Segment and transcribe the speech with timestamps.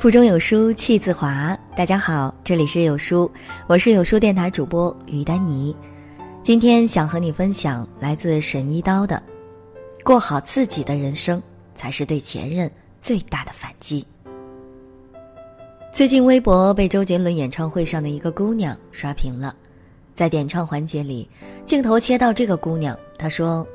[0.00, 1.54] 腹中有书气自华。
[1.76, 3.30] 大家好，这里是有书，
[3.66, 5.76] 我是有书电台主播于丹妮。
[6.42, 9.22] 今天想和你分享来自沈一刀的
[10.02, 11.42] ：“过好自己的人生，
[11.74, 14.02] 才是对前任最大的反击。”
[15.92, 19.54] 最近微博被周杰伦演唱会上的一个姑娘刷屏了，
[20.14, 21.28] 在点唱环节里，
[21.66, 23.68] 镜头切到这个姑娘，她说：“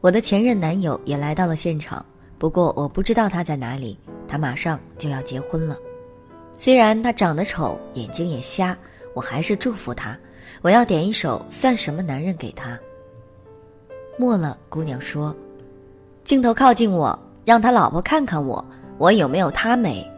[0.00, 2.06] 我的前任男友也来到了现场，
[2.38, 3.98] 不过我不知道他在哪里。”
[4.30, 5.76] 他马上就要结婚了，
[6.56, 8.78] 虽然他长得丑，眼睛也瞎，
[9.12, 10.16] 我还是祝福他。
[10.62, 12.78] 我要点一首《算什么男人》给他。
[14.16, 15.34] 末了，姑娘说
[16.22, 18.64] ：“镜头靠近我，让他老婆看看我，
[18.98, 20.08] 我有没有他美？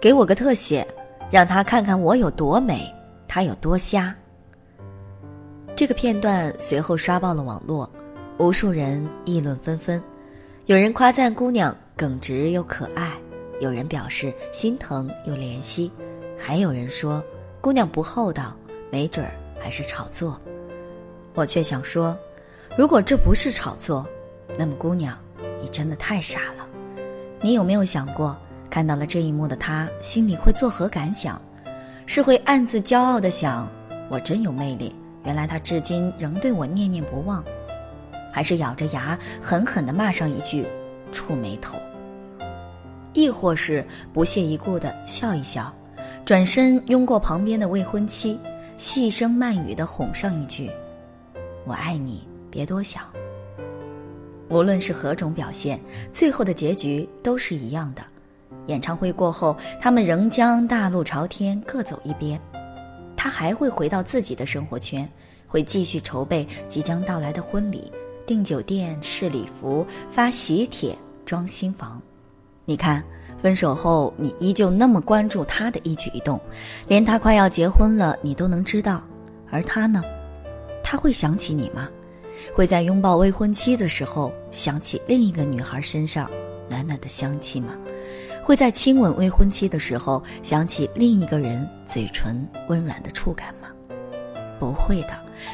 [0.00, 0.84] 给我个特写，
[1.30, 2.92] 让他看看我有多美，
[3.28, 4.12] 他有多瞎。”
[5.76, 7.88] 这个片段随后刷爆了网络，
[8.38, 10.02] 无数人议论纷纷，
[10.66, 13.12] 有人夸赞姑娘耿直又可爱。
[13.60, 15.90] 有人表示心疼又怜惜，
[16.38, 17.22] 还有人说
[17.60, 18.56] 姑娘不厚道，
[18.90, 20.40] 没准儿还是炒作。
[21.34, 22.16] 我却想说，
[22.76, 24.06] 如果这不是炒作，
[24.58, 25.18] 那么姑娘，
[25.60, 26.66] 你真的太傻了。
[27.40, 28.36] 你有没有想过，
[28.70, 31.40] 看到了这一幕的她心里会作何感想？
[32.06, 33.66] 是会暗自骄傲的想
[34.10, 37.42] 我真有魅力，原来他至今仍对我念念不忘，
[38.30, 40.66] 还是咬着牙狠狠的骂上一句，
[41.12, 41.78] 触眉头？
[43.14, 45.74] 亦或是不屑一顾的笑一笑，
[46.24, 48.38] 转身拥过旁边的未婚妻，
[48.76, 50.70] 细声慢语的哄上一句
[51.64, 53.04] ：“我爱你，别多想。”
[54.50, 55.80] 无论是何种表现，
[56.12, 58.02] 最后的结局都是一样的。
[58.66, 62.40] 演唱会过后，他们仍将大路朝天，各走一边。
[63.16, 65.10] 他还会回到自己的生活圈，
[65.46, 67.90] 会继续筹备即将到来的婚礼，
[68.26, 72.00] 订酒店、试礼服、发喜帖、装新房。
[72.64, 73.04] 你看，
[73.42, 76.40] 分手后你依旧那么关注他的一举一动，
[76.88, 79.02] 连他快要结婚了你都能知道，
[79.50, 80.02] 而他呢？
[80.82, 81.88] 他会想起你吗？
[82.54, 86.30] 会在拥抱未婚妻的时候想起另一个女孩身上
[86.68, 87.74] 暖暖的香气吗？
[88.42, 93.68] 会在亲吻未婚妻的时候想起另一个人嘴唇温软的触感吗？
[94.58, 95.10] 不会的，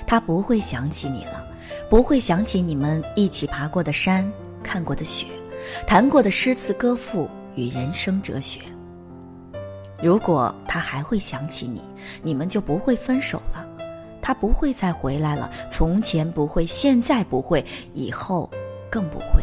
[0.06, 1.44] 他不会想起你了，
[1.88, 4.30] 不会想起你们一起爬过的山，
[4.62, 5.26] 看过的雪。
[5.86, 8.60] 谈过的诗词歌赋与人生哲学。
[10.02, 11.82] 如果他还会想起你，
[12.22, 13.66] 你们就不会分手了。
[14.22, 18.48] 他不会再回来了，从前不会，现在不会，以后
[18.90, 19.42] 更不会。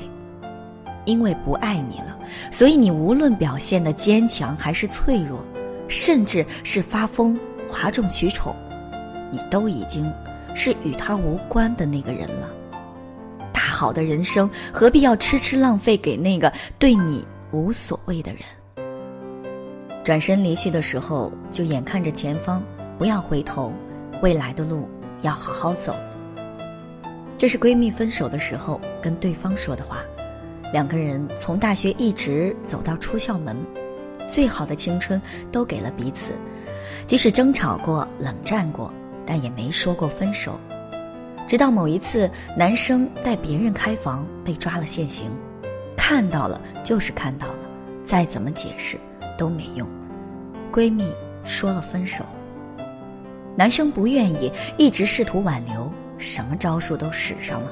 [1.06, 2.20] 因为不爱你了，
[2.52, 5.40] 所以你无论表现的坚强还是脆弱，
[5.88, 8.56] 甚至是发疯、哗众取宠，
[9.32, 10.12] 你都已经
[10.54, 12.50] 是与他无关的那个人了。
[13.78, 18.42] 好的人生，何必要痴痴浪费给那个对你无所谓的人？
[20.04, 22.64] 转身离去的时候，就眼看着前方，
[22.98, 23.72] 不要回头，
[24.24, 24.90] 未来的路
[25.22, 25.96] 要好好走。
[27.38, 30.02] 这是闺蜜分手的时候跟对方说的话。
[30.74, 33.56] 两个人从大学一直走到出校门，
[34.28, 35.22] 最好的青春
[35.52, 36.34] 都给了彼此，
[37.06, 38.92] 即使争吵过、冷战过，
[39.24, 40.60] 但也没说过分手。
[41.48, 45.32] 直到某一次，男生带别人开房被抓了现行，
[45.96, 47.60] 看到了就是看到了，
[48.04, 48.98] 再怎么解释
[49.38, 49.88] 都没用。
[50.74, 51.10] 闺蜜
[51.46, 52.26] 说了分手，
[53.56, 57.72] 男生不愿意，一直试图挽留，什么招数都使上了，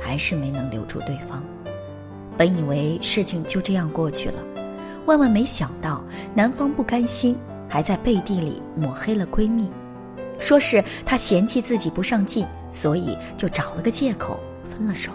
[0.00, 1.42] 还是没能留住对方。
[2.36, 4.44] 本以为事情就这样过去了，
[5.06, 6.04] 万万没想到，
[6.36, 7.36] 男方不甘心，
[7.68, 9.68] 还在背地里抹黑了闺蜜。
[10.38, 15.10] 说是他嫌弃自己不上进，所以就找了个借口分了手。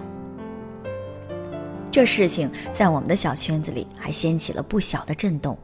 [1.90, 5.58] 这事情在我们的小圈子里还掀起了不小的震动，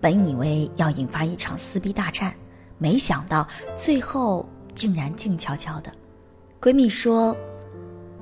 [0.00, 2.34] 本以为要引发一场撕逼大战，
[2.76, 3.46] 没想到
[3.76, 4.44] 最后
[4.74, 5.92] 竟然静悄悄的。
[6.60, 7.36] 闺蜜说：“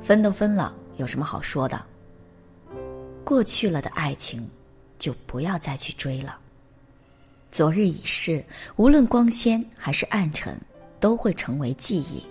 [0.02, 1.81] 分都分了，有什么好说的？
[3.25, 4.47] 过去了的爱情，
[4.99, 6.38] 就不要再去追了。
[7.50, 8.44] 昨日已逝，
[8.76, 10.55] 无论光鲜还是暗沉。”
[11.04, 12.24] 都会成为记忆，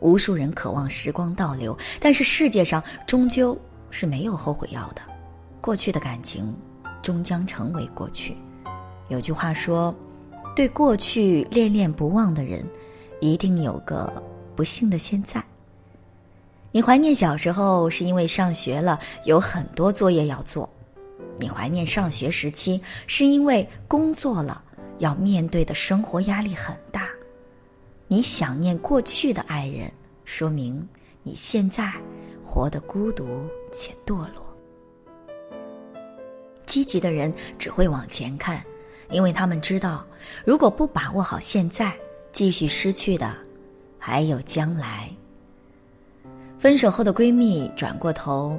[0.00, 3.58] 无数人渴望时光倒流，但是世界上终究
[3.90, 5.00] 是没有后悔药的。
[5.58, 6.54] 过去的感情
[7.00, 8.36] 终将成为过去。
[9.08, 9.94] 有句话说
[10.54, 12.62] ：“对过去恋恋不忘的人，
[13.22, 14.22] 一定有个
[14.54, 15.42] 不幸的现在。”
[16.72, 20.68] 你怀念小时候，是因为上学了有很多作业要做；
[21.38, 24.62] 你怀念上学时期，是因为工作了
[24.98, 27.08] 要面对的生活压力很大。
[28.12, 29.88] 你想念过去的爱人，
[30.24, 30.84] 说明
[31.22, 31.92] 你现在
[32.44, 34.52] 活得孤独且堕落。
[36.66, 38.64] 积极的人只会往前看，
[39.10, 40.04] 因为他们知道，
[40.44, 41.96] 如果不把握好现在，
[42.32, 43.32] 继续失去的
[43.96, 45.08] 还有将来。
[46.58, 48.58] 分手后的闺蜜转过头，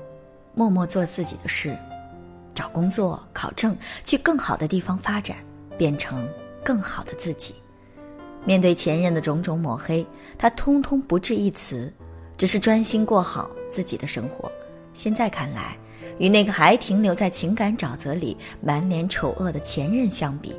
[0.55, 1.77] 默默做自己的事，
[2.53, 5.45] 找工作、考证，去更好的地方发展，
[5.77, 6.25] 变成
[6.63, 7.55] 更好的自己。
[8.45, 10.05] 面对前任的种种抹黑，
[10.37, 11.93] 他通通不置一词，
[12.37, 14.51] 只是专心过好自己的生活。
[14.93, 15.77] 现在看来，
[16.17, 20.55] 与那个还停留在情感沼泽里、满脸丑恶的前任相比，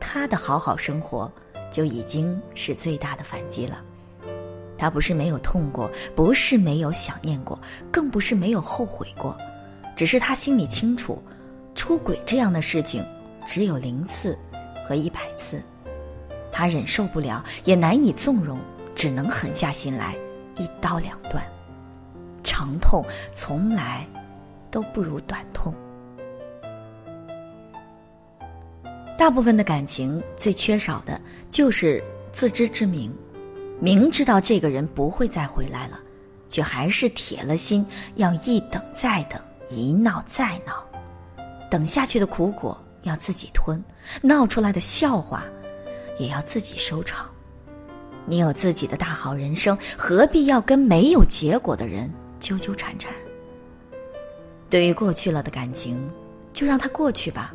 [0.00, 1.30] 他的好好生活
[1.70, 3.82] 就已经是最大的反击了。
[4.76, 7.56] 他不是没有痛过，不是没有想念过，
[7.92, 9.38] 更不是没有后悔过，
[9.94, 11.22] 只是他心里清楚，
[11.74, 13.06] 出轨这样的事情
[13.46, 14.36] 只有零次
[14.84, 15.62] 和一百次。
[16.52, 18.60] 他忍受不了，也难以纵容，
[18.94, 20.14] 只能狠下心来，
[20.58, 21.42] 一刀两断。
[22.44, 23.02] 长痛
[23.32, 24.06] 从来
[24.70, 25.74] 都不如短痛。
[29.18, 31.20] 大部分的感情最缺少的
[31.50, 32.02] 就是
[32.32, 33.12] 自知之明，
[33.80, 35.98] 明知道这个人不会再回来了，
[36.48, 39.40] 却还是铁了心要一等再等，
[39.70, 40.84] 一闹再闹，
[41.70, 43.82] 等下去的苦果要自己吞，
[44.20, 45.44] 闹出来的笑话。
[46.22, 47.28] 也要自己收场。
[48.24, 53.12] 你有自己的大好人生，何必要跟没有结果的人纠纠缠缠？
[54.70, 56.10] 对于过去了的感情，
[56.52, 57.52] 就让它过去吧。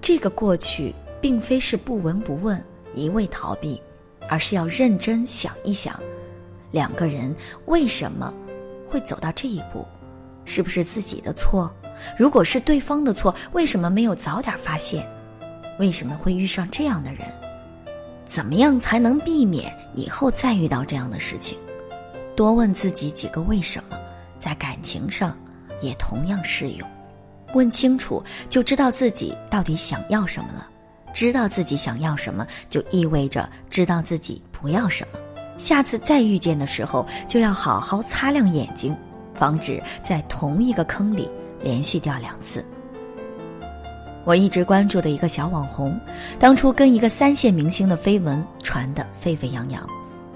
[0.00, 2.64] 这个过去，并非是不闻不问、
[2.94, 3.80] 一味逃避，
[4.28, 6.00] 而是要认真想一想，
[6.70, 7.36] 两个人
[7.66, 8.32] 为什么
[8.88, 9.86] 会走到这一步？
[10.46, 11.70] 是不是自己的错？
[12.16, 15.06] 如果是对方的错，为什么没有早点发现？
[15.78, 17.20] 为什么会遇上这样的人？
[18.30, 21.58] 怎么样才能避免以后再遇到这样的事情？
[22.36, 23.98] 多问自己几个为什么，
[24.38, 25.36] 在感情上
[25.82, 26.88] 也同样适用。
[27.54, 30.70] 问清楚，就知道自己到底想要什么了。
[31.12, 35.18] 知道自己想要什么，就意味着知道自己不要什么。
[35.58, 38.96] 下次再遇见的时候，就要好好擦亮眼睛，
[39.34, 41.28] 防止在同一个坑里
[41.60, 42.64] 连续掉两次。
[44.24, 45.98] 我一直关注的一个小网红，
[46.38, 49.82] 当初跟一个三线明星的绯闻传得沸沸扬扬，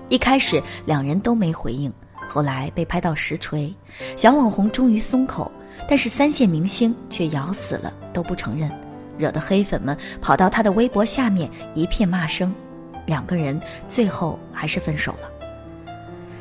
[0.08, 1.92] 一开始两人都没回应，
[2.26, 3.72] 后来被拍到实锤，
[4.16, 5.52] 小网红终于松口，
[5.86, 8.70] 但是三线明星却咬死了都不承认，
[9.18, 12.54] 惹得黑粉们跑到他的微博下面一片骂声，
[13.04, 15.30] 两个人最后还是分手了。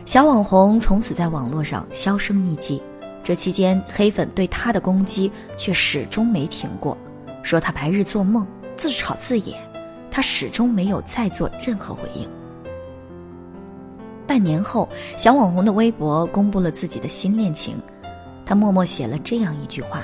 [0.05, 2.81] 小网红从此在网络上销声匿迹，
[3.21, 6.97] 这期间黑粉对他的攻击却始终没停过。
[7.43, 9.61] 说他白日做梦，自嘲自演，
[10.09, 12.27] 他始终没有再做任何回应。
[14.25, 17.79] 半年后，小网红的微博公布了自己的新恋情，
[18.45, 20.01] 他默默写了这样一句话：“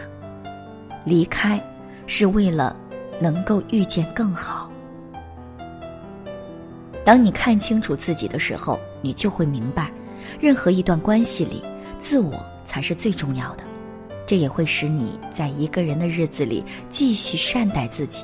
[1.06, 1.60] 离开
[2.06, 2.76] 是为了
[3.20, 4.70] 能够遇见更好。”
[7.06, 9.92] 当你看清楚自己的时候，你就会明白，
[10.40, 11.64] 任何一段关系里，
[11.98, 12.34] 自我
[12.66, 13.64] 才是最重要的。
[14.30, 18.22] 这也会使你在一个人的日子里继续善待自己。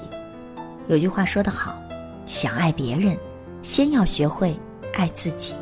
[0.88, 1.82] 有句话说得好
[2.28, 3.18] ：“想爱别人，
[3.64, 4.56] 先要学会
[4.94, 5.56] 爱自己。”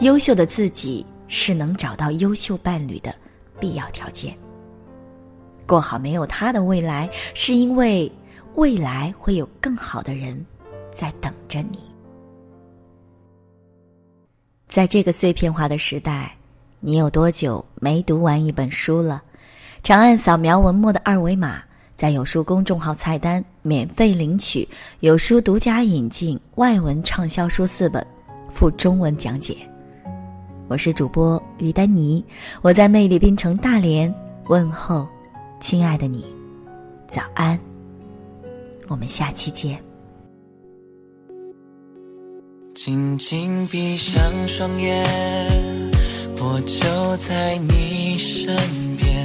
[0.00, 3.14] 优秀的自己是能找到优秀伴侣的
[3.58, 4.36] 必要条件。
[5.66, 8.12] 过好没有他的未来，是因为
[8.56, 10.44] 未来会有更好的人
[10.94, 11.78] 在等着你。
[14.68, 16.36] 在这个碎片化的时代，
[16.78, 19.22] 你有多久没读完一本书了？
[19.82, 21.62] 长按扫描文末的二维码，
[21.96, 24.68] 在有书公众号菜单免费领取
[25.00, 28.06] 有书独家引进外文畅销书四本，
[28.52, 29.56] 附中文讲解。
[30.68, 32.22] 我是主播于丹妮，
[32.62, 34.14] 我在魅力冰城大连
[34.48, 35.08] 问候，
[35.60, 36.24] 亲爱的你，
[37.08, 37.58] 早安。
[38.86, 39.82] 我们下期见。
[42.74, 45.04] 轻轻闭上双眼，
[46.38, 48.56] 我就在你身
[48.96, 49.19] 边。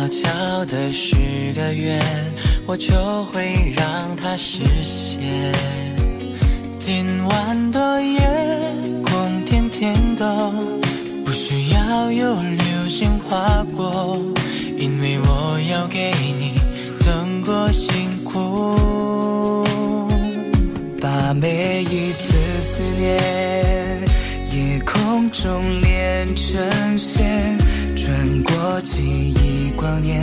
[0.00, 2.00] 悄悄的许个愿，
[2.64, 5.20] 我就会让它实现。
[6.78, 8.18] 今晚的夜
[9.04, 10.50] 空天天的，
[11.22, 14.16] 不需要有流星划过，
[14.78, 16.54] 因为我要给你
[17.04, 19.66] 等过辛苦，
[20.98, 23.20] 把每一次思念，
[24.50, 27.59] 夜空中连成线。
[28.10, 30.20] 穿过记忆光年，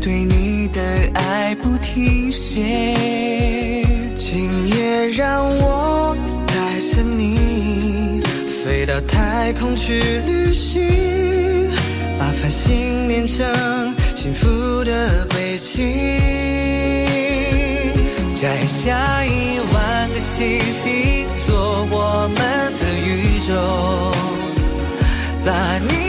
[0.00, 0.80] 对你的
[1.12, 3.74] 爱不停歇。
[4.16, 6.16] 今夜让我
[6.46, 8.22] 带着你
[8.64, 11.70] 飞到太空去旅行，
[12.18, 13.44] 把繁星连成
[14.16, 14.48] 幸福
[14.84, 15.82] 的轨迹。
[18.40, 23.52] 摘下一万个星星做我们的宇宙，
[25.44, 26.07] 把你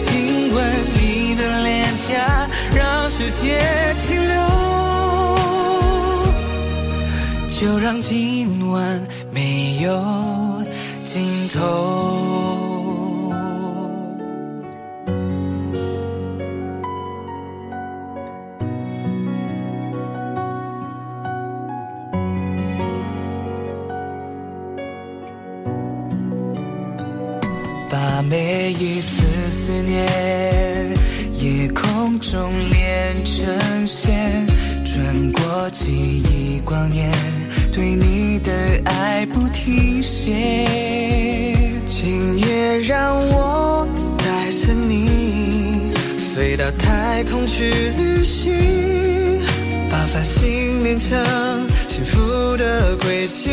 [0.00, 0.58] 亲吻
[0.94, 3.60] 你的脸颊，让世界
[4.00, 4.34] 停留，
[7.48, 9.06] 就让今晚
[33.12, 34.46] 连成线，
[34.84, 37.12] 穿过记忆光年，
[37.72, 38.52] 对你的
[38.84, 40.30] 爱不停歇。
[41.88, 43.84] 今夜让我
[44.18, 45.92] 带着你，
[46.32, 49.42] 飞到太空去旅行，
[49.90, 51.18] 把繁星连成
[51.88, 53.50] 幸福的轨迹。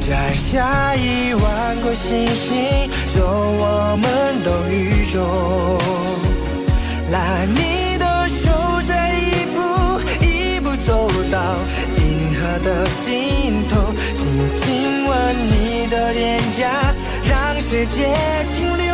[0.00, 2.56] 摘下一万颗星星，
[3.14, 6.35] 做我们的宇宙。
[7.10, 8.50] 拉你的手，
[8.86, 9.58] 再一步
[10.24, 11.56] 一步走到
[11.98, 16.68] 银河的尽头，轻轻吻你的脸颊，
[17.24, 18.12] 让世界
[18.52, 18.86] 停留。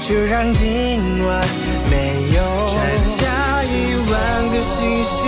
[0.00, 1.48] 就让今晚
[1.90, 1.94] 没
[2.34, 2.40] 有
[2.74, 4.12] 摘下一万
[4.50, 5.22] 个星星，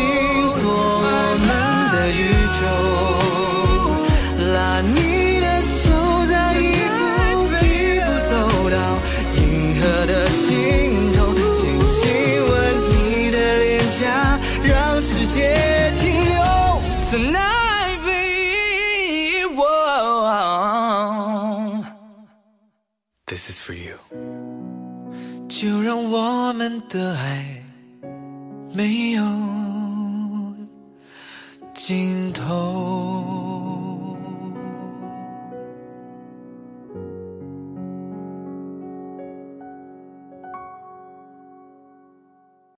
[23.29, 23.97] This is for you.
[25.49, 27.61] 就让我们的爱
[28.73, 29.25] 没有
[31.75, 33.46] 尽头。